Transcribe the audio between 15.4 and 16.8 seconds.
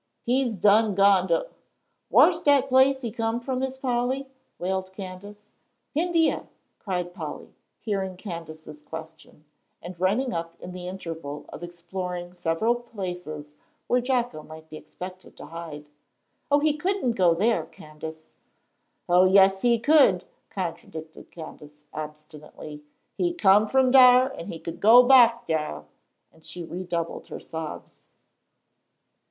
hide. "Oh, he